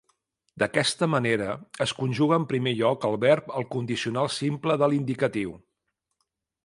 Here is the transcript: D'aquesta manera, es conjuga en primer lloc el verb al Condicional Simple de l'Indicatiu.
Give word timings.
D'aquesta 0.61 1.07
manera, 1.15 1.49
es 1.85 1.93
conjuga 1.99 2.39
en 2.41 2.47
primer 2.53 2.73
lloc 2.79 3.05
el 3.11 3.17
verb 3.25 3.53
al 3.61 3.67
Condicional 3.75 4.33
Simple 4.39 4.79
de 4.85 4.93
l'Indicatiu. 4.95 5.55